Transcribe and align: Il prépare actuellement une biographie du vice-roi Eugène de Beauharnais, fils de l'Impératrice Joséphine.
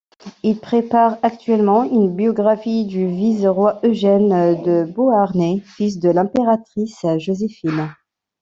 Il 0.41 0.59
prépare 0.59 1.19
actuellement 1.21 1.83
une 1.83 2.15
biographie 2.15 2.85
du 2.87 3.05
vice-roi 3.05 3.79
Eugène 3.83 4.59
de 4.63 4.83
Beauharnais, 4.91 5.61
fils 5.77 5.99
de 5.99 6.09
l'Impératrice 6.09 7.05
Joséphine. 7.19 7.87